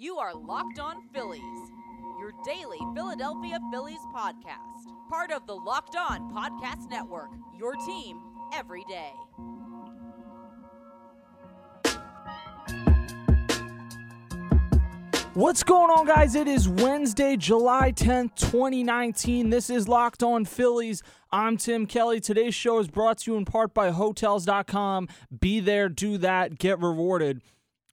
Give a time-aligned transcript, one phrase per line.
[0.00, 1.42] You are Locked On Phillies,
[2.18, 4.88] your daily Philadelphia Phillies podcast.
[5.10, 7.28] Part of the Locked On Podcast Network,
[7.58, 8.18] your team
[8.54, 9.12] every day.
[15.34, 16.34] What's going on, guys?
[16.34, 19.50] It is Wednesday, July 10th, 2019.
[19.50, 21.02] This is Locked On Phillies.
[21.30, 22.20] I'm Tim Kelly.
[22.20, 25.08] Today's show is brought to you in part by Hotels.com.
[25.38, 27.42] Be there, do that, get rewarded.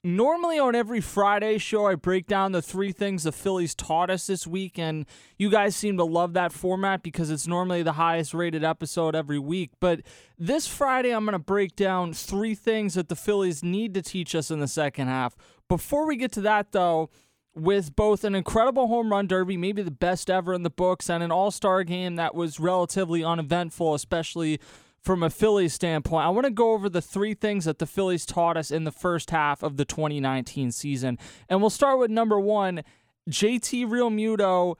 [0.07, 4.25] Normally, on every Friday show, I break down the three things the Phillies taught us
[4.25, 5.05] this week, and
[5.37, 9.37] you guys seem to love that format because it's normally the highest rated episode every
[9.37, 9.71] week.
[9.81, 10.03] But
[10.39, 14.33] this Friday, I'm going to break down three things that the Phillies need to teach
[14.33, 15.35] us in the second half.
[15.67, 17.09] Before we get to that, though,
[17.53, 21.21] with both an incredible home run derby, maybe the best ever in the books, and
[21.21, 24.61] an all star game that was relatively uneventful, especially
[25.07, 26.25] from a Phillies standpoint.
[26.25, 28.91] I want to go over the three things that the Phillies taught us in the
[28.91, 31.17] first half of the 2019 season.
[31.47, 32.83] And we'll start with number one
[33.29, 34.75] JT Real Realmuto.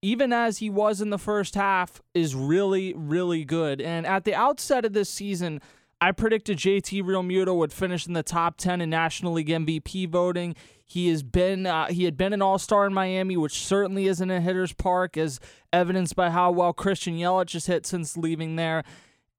[0.00, 3.80] Even as he was in the first half, is really, really good.
[3.80, 5.60] And at the outset of this season,
[6.00, 10.08] I predicted JT Real Realmuto would finish in the top 10 in National League MVP
[10.08, 10.54] voting.
[10.84, 14.40] He has been uh, he had been an All-Star in Miami, which certainly isn't a
[14.40, 15.40] hitter's park, as
[15.72, 18.84] evidenced by how well Christian Yelich has hit since leaving there.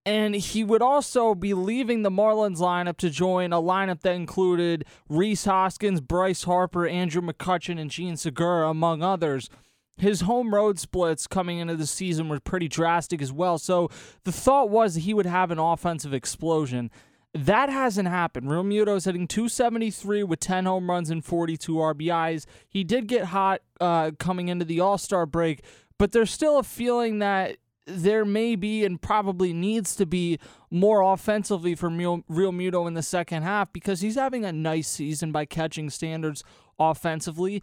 [0.05, 4.85] And he would also be leaving the Marlins lineup to join a lineup that included
[5.07, 9.49] Rhys Hoskins, Bryce Harper, Andrew McCutchen, and Jean Segura, among others.
[9.95, 13.57] His home road splits coming into the season were pretty drastic as well.
[13.57, 13.89] So
[14.23, 16.91] the thought was that he would have an offensive explosion.
[17.33, 18.47] That hasn't happened.
[18.47, 22.45] Realmuto is hitting 273 with 10 home runs and 42 RBIs.
[22.67, 25.63] He did get hot uh, coming into the All Star break,
[25.97, 30.39] but there's still a feeling that there may be and probably needs to be
[30.71, 35.31] more offensively for Real Muto in the second half because he's having a nice season
[35.31, 36.43] by catching standards
[36.79, 37.61] offensively.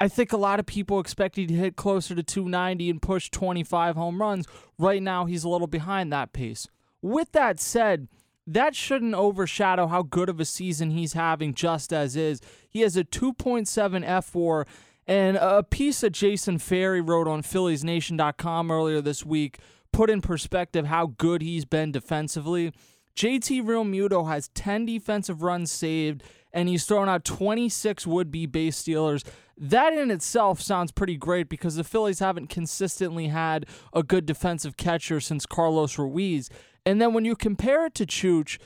[0.00, 3.96] I think a lot of people expected to hit closer to 290 and push 25
[3.96, 4.46] home runs.
[4.78, 6.68] Right now, he's a little behind that pace.
[7.02, 8.06] With that said,
[8.46, 12.40] that shouldn't overshadow how good of a season he's having just as is.
[12.70, 13.66] He has a 2.7
[14.06, 14.66] fWAR,
[15.08, 19.58] and a piece that Jason Ferry wrote on PhilliesNation.com earlier this week
[19.92, 22.72] put in perspective how good he's been defensively.
[23.16, 28.76] JT Realmuto has 10 defensive runs saved, and he's thrown out 26 would be base
[28.76, 29.24] stealers.
[29.56, 34.76] That in itself sounds pretty great because the Phillies haven't consistently had a good defensive
[34.76, 36.48] catcher since Carlos Ruiz.
[36.86, 38.58] And then when you compare it to Chooch,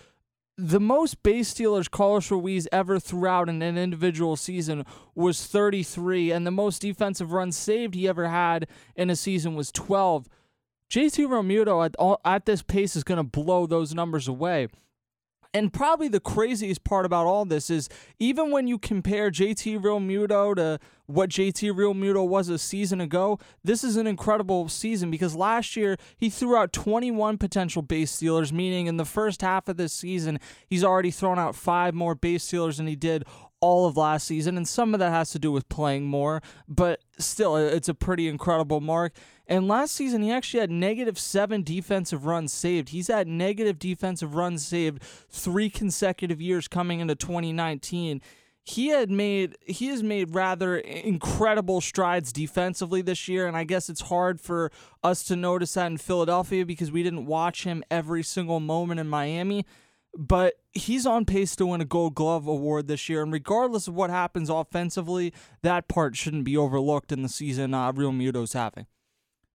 [0.64, 6.30] the most base stealers Carlos Ruiz ever threw out in an individual season was 33,
[6.30, 10.28] and the most defensive runs saved he ever had in a season was 12.
[10.88, 14.68] JT Realmuto at, at this pace is going to blow those numbers away.
[15.52, 17.88] And probably the craziest part about all this is
[18.20, 23.84] even when you compare JT Realmuto to what JT Realmuto was a season ago, this
[23.84, 28.86] is an incredible season because last year he threw out 21 potential base stealers, meaning
[28.86, 32.76] in the first half of this season, he's already thrown out five more base stealers
[32.78, 33.24] than he did
[33.60, 34.56] all of last season.
[34.56, 38.28] And some of that has to do with playing more, but still, it's a pretty
[38.28, 39.14] incredible mark.
[39.46, 42.90] And last season, he actually had negative seven defensive runs saved.
[42.90, 48.20] He's had negative defensive runs saved three consecutive years coming into 2019.
[48.64, 53.88] He had made he has made rather incredible strides defensively this year, and I guess
[53.88, 54.70] it's hard for
[55.02, 59.08] us to notice that in Philadelphia because we didn't watch him every single moment in
[59.08, 59.66] Miami.
[60.16, 63.94] But he's on pace to win a Gold Glove award this year, and regardless of
[63.94, 68.86] what happens offensively, that part shouldn't be overlooked in the season uh, Realmuto's having.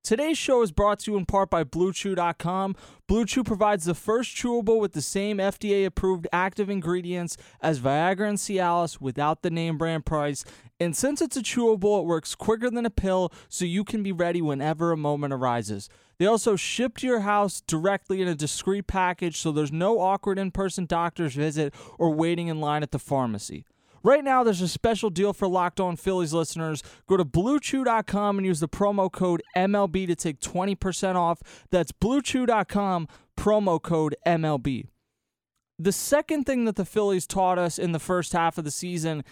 [0.08, 2.78] Today's show is brought to you in part by BlueChew.com.
[3.10, 8.38] BlueChew provides the first chewable with the same FDA approved active ingredients as Viagra and
[8.38, 10.46] Cialis without the name brand price.
[10.80, 14.14] And since it's a chewable, it works quicker than a pill, so you can be
[14.14, 15.90] ready whenever a moment arises.
[16.20, 20.40] They also ship to your house directly in a discreet package, so there's no awkward
[20.40, 23.66] in person doctor's visit or waiting in line at the pharmacy.
[24.08, 26.82] Right now, there's a special deal for Locked On Phillies listeners.
[27.08, 31.42] Go to BlueChew.com and use the promo code MLB to take 20% off.
[31.72, 34.86] That's BlueChew.com, promo code MLB.
[35.78, 39.26] The second thing that the Phillies taught us in the first half of the season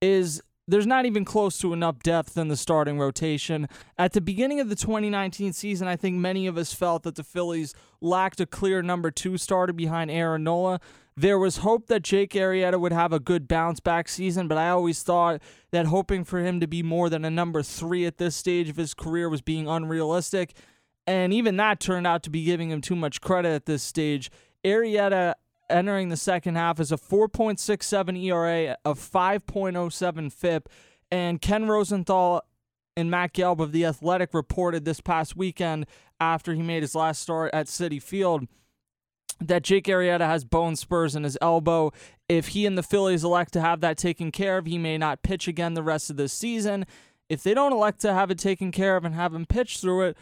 [0.00, 3.68] is there's not even close to enough depth in the starting rotation.
[3.98, 7.24] At the beginning of the 2019 season, I think many of us felt that the
[7.24, 10.80] Phillies lacked a clear number two starter behind Aaron Nola.
[11.16, 14.70] There was hope that Jake Arrieta would have a good bounce back season, but I
[14.70, 15.42] always thought
[15.72, 18.76] that hoping for him to be more than a number three at this stage of
[18.76, 20.54] his career was being unrealistic.
[21.06, 24.30] And even that turned out to be giving him too much credit at this stage.
[24.64, 25.34] Arrieta
[25.72, 30.68] entering the second half is a 4.67 ERA, a 5.07 FIP,
[31.10, 32.42] And Ken Rosenthal
[32.96, 35.86] and Matt Gelb of The Athletic reported this past weekend
[36.20, 38.46] after he made his last start at Citi Field
[39.40, 41.92] that Jake Arrieta has bone spurs in his elbow.
[42.28, 45.22] If he and the Phillies elect to have that taken care of, he may not
[45.22, 46.86] pitch again the rest of the season.
[47.28, 50.02] If they don't elect to have it taken care of and have him pitch through
[50.02, 50.16] it,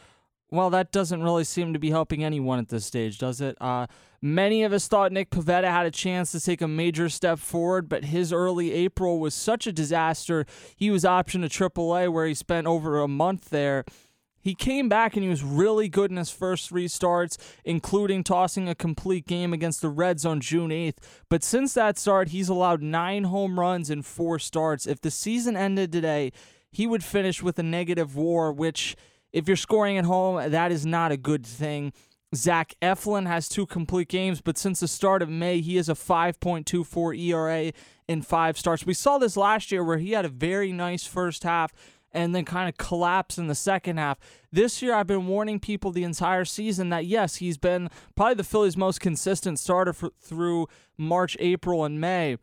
[0.51, 3.57] well, that doesn't really seem to be helping anyone at this stage, does it?
[3.61, 3.87] Uh,
[4.21, 7.89] many of us thought Nick Pivetta had a chance to take a major step forward,
[7.89, 10.47] but his early April was such a disaster.
[10.77, 13.85] He was optioned to AAA, where he spent over a month there.
[14.43, 18.69] He came back and he was really good in his first three starts, including tossing
[18.69, 20.97] a complete game against the Reds on June 8th.
[21.29, 24.87] But since that start, he's allowed nine home runs in four starts.
[24.87, 26.33] If the season ended today,
[26.73, 28.97] he would finish with a negative war, which,
[29.33, 31.93] if you're scoring at home, that is not a good thing.
[32.35, 35.95] Zach Eflin has two complete games, but since the start of May, he has a
[35.95, 37.73] 5.24 ERA
[38.07, 38.87] in five starts.
[38.87, 41.73] We saw this last year where he had a very nice first half
[42.13, 44.19] and then kind of collapse in the second half.
[44.53, 48.45] This year, I've been warning people the entire season that yes, he's been probably the
[48.45, 50.67] Phillies' most consistent starter for, through
[50.99, 52.37] March, April, and May.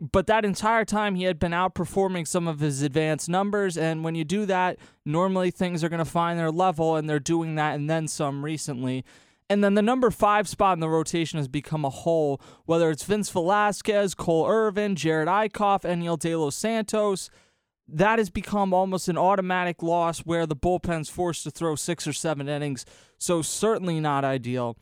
[0.00, 3.78] But that entire time, he had been outperforming some of his advanced numbers.
[3.78, 7.20] And when you do that, normally things are going to find their level, and they're
[7.20, 9.04] doing that and then some recently.
[9.48, 13.04] And then the number five spot in the rotation has become a hole, whether it's
[13.04, 17.30] Vince Velasquez, Cole Irvin, Jerad Eickhoff, Enyel De Los Santos
[17.88, 22.12] that has become almost an automatic loss where the bullpen's forced to throw six or
[22.12, 22.84] seven innings.
[23.18, 24.76] So, certainly not ideal.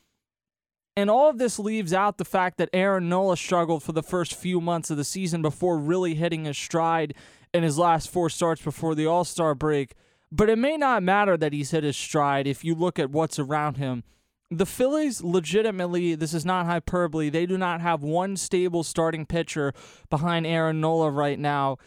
[0.96, 4.34] And all of this leaves out the fact that Aaron Nola struggled for the first
[4.34, 7.14] few months of the season before really hitting his stride
[7.54, 9.94] in his last four starts before the All Star break.
[10.30, 13.38] But it may not matter that he's hit his stride if you look at what's
[13.38, 14.04] around him.
[14.50, 19.72] The Phillies legitimately, this is not hyperbole, they do not have one stable starting pitcher
[20.10, 21.78] behind Aaron Nola right now.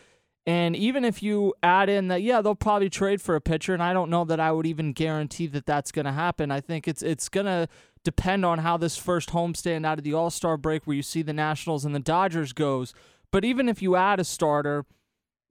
[0.48, 3.82] And even if you add in that, yeah, they'll probably trade for a pitcher, and
[3.82, 6.52] I don't know that I would even guarantee that that's going to happen.
[6.52, 7.68] I think it's it's going to
[8.06, 11.22] depend on how this first homestand out of the All Star break, where you see
[11.22, 12.94] the Nationals and the Dodgers goes.
[13.32, 14.86] But even if you add a starter,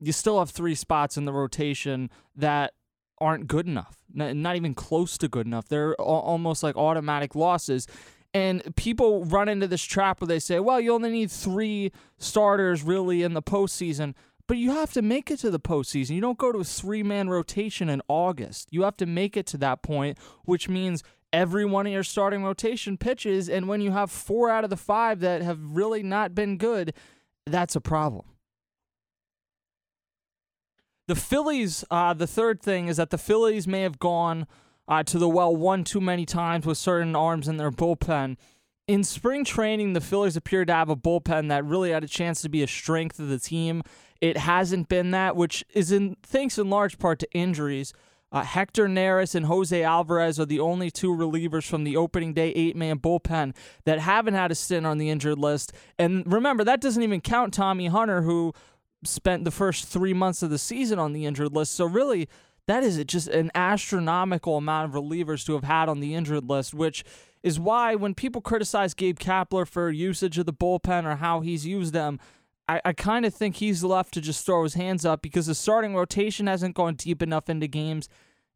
[0.01, 2.73] you still have three spots in the rotation that
[3.21, 5.69] aren't good enough, not even close to good enough.
[5.69, 7.87] They're almost like automatic losses.
[8.33, 12.83] And people run into this trap where they say, well, you only need three starters
[12.83, 14.15] really in the postseason.
[14.47, 16.17] But you have to make it to the postseason.
[16.17, 18.69] You don't go to a three man rotation in August.
[18.71, 21.03] You have to make it to that point, which means
[21.35, 23.51] every one of your starting rotation pitches.
[23.51, 26.95] And when you have four out of the five that have really not been good,
[27.45, 28.25] that's a problem.
[31.09, 34.47] The Phillies, uh, the third thing is that the Phillies may have gone
[34.89, 38.37] uh, to the well one too many times with certain arms in their bullpen.
[38.87, 42.41] In spring training, the Phillies appeared to have a bullpen that really had a chance
[42.43, 43.83] to be a strength of the team.
[44.21, 47.93] It hasn't been that, which is in thanks in large part to injuries.
[48.35, 52.51] Uh, Hector Neris and Jose Alvarez are the only two relievers from the opening day
[52.51, 53.55] eight man bullpen
[53.85, 55.73] that haven't had a stint on the injured list.
[56.01, 58.53] And remember, that doesn't even count Tommy Hunter, who
[59.05, 61.75] spent the first three months of the season on the injured list.
[61.75, 62.29] So, really,
[62.67, 66.75] that is just an astronomical amount of relievers to have had on the injured list,
[66.75, 67.05] which
[67.45, 71.67] is why when people criticize Gabe Kapler for usage of the bullpen or how he's
[71.67, 72.19] used them,
[72.69, 75.55] I, I kind of think he's left to just throw his hands up because the
[75.55, 78.09] starting rotation hasn't gone deep enough into games.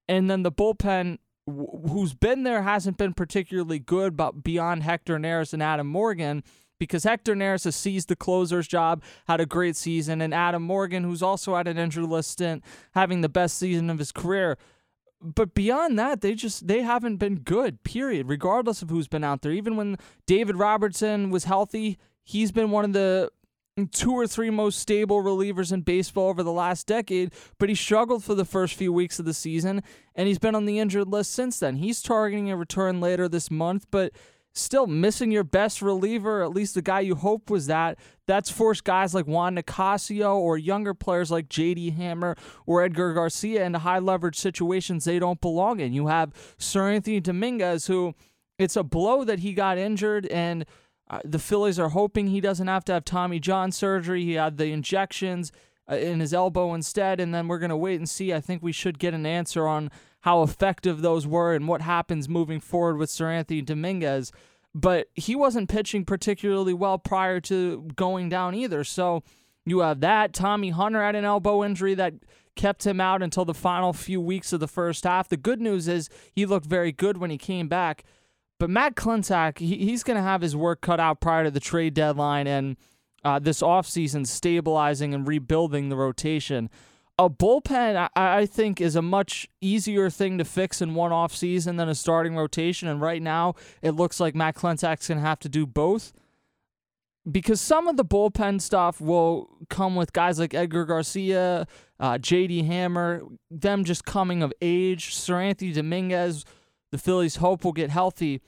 [0.09, 5.53] And then the bullpen, who's been there, hasn't been particularly good, but beyond Hector Neris
[5.53, 6.43] and Adam Morgan,
[6.79, 11.05] because Hector Neris has seized the closer's job, had a great season, and Adam Morgan,
[11.05, 14.57] who's also had an injury list stint, having the best season of his career.
[15.21, 17.83] But beyond that, they just they haven't been good.
[17.83, 18.29] Period.
[18.29, 22.85] Regardless of who's been out there, even when David Robertson was healthy, he's been one
[22.85, 23.31] of the
[23.87, 28.25] two or three most stable relievers in baseball over the last decade, but he struggled
[28.25, 29.83] for the first few weeks of the season,
[30.15, 31.77] and he's been on the injured list since then.
[31.77, 34.13] He's targeting a return later this month, but
[34.53, 37.99] still missing your best reliever, at least the guy you hope was that.
[38.27, 42.35] That's forced guys like Juan Nicasio or younger players like JD Hammer
[42.67, 45.93] or Edgar Garcia into high leverage situations they don't belong in.
[45.93, 48.15] You have Seranthony Dominguez, who
[48.59, 50.65] it's a blow that he got injured and–
[51.11, 54.25] uh, the Phillies are hoping he doesn't have to have Tommy John surgery.
[54.25, 55.53] He had the injections
[55.91, 58.33] uh, in his elbow instead, and then we're going to wait and see.
[58.33, 62.29] I think we should get an answer on how effective those were and what happens
[62.29, 64.33] moving forward with Seranthony Dominguez.
[64.75, 68.85] But he wasn't pitching particularly well prior to going down either.
[68.85, 69.23] So
[69.65, 70.35] you have that.
[70.35, 72.15] Tommy Hunter had an elbow injury that
[72.55, 75.29] kept him out until the final few weeks of the first half.
[75.29, 78.05] The good news is he looked very good when he came back.
[78.59, 81.61] But Matt Klentak, he, he's going to have his work cut out prior to the
[81.61, 82.77] trade deadline and
[83.25, 86.71] uh, this offseason stabilizing and rebuilding the rotation.
[87.19, 91.35] a bullpen, I, I think, is a much easier thing to fix in one off
[91.35, 92.89] season than a starting rotation.
[92.89, 96.13] And right now, it looks like Matt Klentak's going to have to do both
[97.31, 101.67] because some of the bullpen stuff will come with guys like Edgar Garcia,
[102.01, 105.15] uh, JD Hammer, them just coming of age.
[105.15, 106.45] Seranthony Dominguez,
[106.91, 108.41] the Phillies hope will get healthy.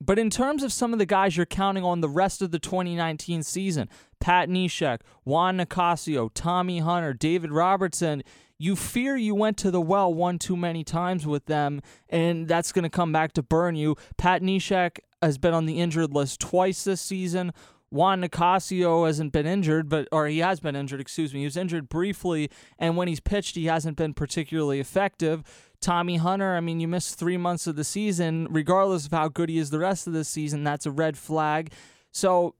[0.00, 2.58] But in terms of some of the guys you're counting on the rest of the
[2.58, 3.88] 2019 season,
[4.20, 8.22] Pat Neshek, Juan Nicasio, Tommy Hunter, David Robertson,
[8.58, 12.72] you fear you went to the well one too many times with them, and that's
[12.72, 13.96] going to come back to burn you.
[14.16, 17.52] Pat Neshek has been on the injured list twice this season.
[17.90, 21.40] Juan Nicasio hasn't been injured, but or he has been injured, excuse me.
[21.40, 25.42] He was injured briefly, and when he's pitched, he hasn't been particularly effective.
[25.80, 29.48] Tommy Hunter, I mean, you missed three months of the season, regardless of how good
[29.48, 30.64] he is the rest of the season.
[30.64, 31.72] That's a red flag.
[32.12, 32.54] So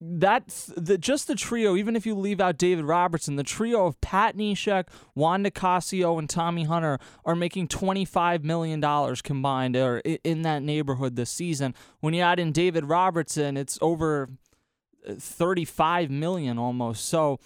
[0.00, 4.00] that's the just the trio, even if you leave out David Robertson, the trio of
[4.00, 8.80] Pat Neshek, Juan Nicasio, and Tommy Hunter are making $25 million
[9.16, 11.74] combined or in that neighborhood this season.
[12.00, 14.30] When you add in David Robertson, it's over
[15.06, 17.06] 35 million almost.
[17.06, 17.38] So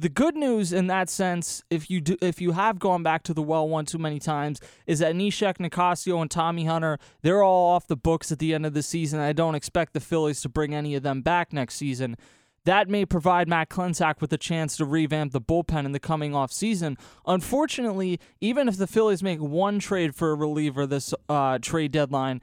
[0.00, 3.34] the good news in that sense, if you do, if you have gone back to
[3.34, 7.74] the well one too many times, is that Neshek, Nicasio, and Tommy Hunter, they're all
[7.74, 9.20] off the books at the end of the season.
[9.20, 12.16] I don't expect the Phillies to bring any of them back next season.
[12.64, 16.34] That may provide Matt Klentak with a chance to revamp the bullpen in the coming
[16.34, 16.96] off season.
[17.26, 22.40] Unfortunately, even if the Phillies make one trade for a reliever this uh, trade deadline,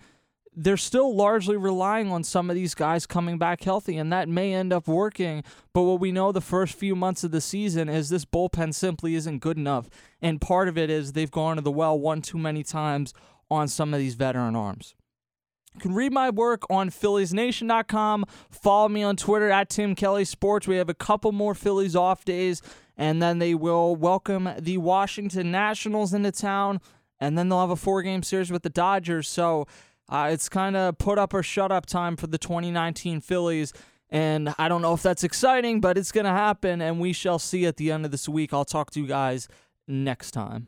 [0.54, 4.54] they're still largely relying on some of these guys coming back healthy, and that may
[4.54, 5.44] end up working.
[5.74, 9.16] But what we know the first few months of the season is this bullpen simply
[9.16, 9.90] isn't good enough.
[10.22, 13.14] And part of it is they've gone to the well one too many times
[13.50, 14.96] on some of these veteran arms.
[15.74, 18.26] You can read my work on PhilliesNation.com.
[18.50, 20.68] Follow me on Twitter at Tim Kelly Sports.
[20.68, 22.62] We have a couple more Phillies off days,
[22.98, 26.82] and then they will welcome the Washington Nationals into town,
[27.22, 29.30] and then they'll have a four game series with the Dodgers.
[29.30, 29.66] So,
[30.12, 33.74] uh, it's kind of put up or shut up time for the 2019 Phillies.
[34.10, 37.40] And I don't know if that's exciting, but it's going to happen, and we shall
[37.40, 38.54] see at the end of this week.
[38.54, 39.48] I'll talk to you guys
[39.88, 40.68] next time.